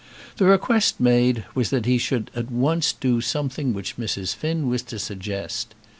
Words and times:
The 0.37 0.45
request 0.45 0.99
made 0.99 1.45
was 1.53 1.69
that 1.69 1.85
he 1.85 1.99
should 1.99 2.31
at 2.35 2.49
once 2.49 2.91
do 2.91 3.21
something 3.21 3.71
which 3.71 3.97
Mrs. 3.97 4.33
Finn 4.35 4.67
was 4.67 4.81
to 4.81 4.97
suggest. 4.97 5.75